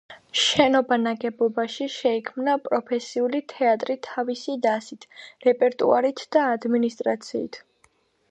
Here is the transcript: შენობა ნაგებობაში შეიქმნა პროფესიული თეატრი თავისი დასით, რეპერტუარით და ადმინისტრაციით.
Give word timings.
შენობა 0.43 0.97
ნაგებობაში 1.01 1.85
შეიქმნა 1.95 2.55
პროფესიული 2.69 3.41
თეატრი 3.53 3.97
თავისი 4.09 4.57
დასით, 4.65 5.07
რეპერტუარით 5.49 6.23
და 6.37 6.47
ადმინისტრაციით. 6.57 7.61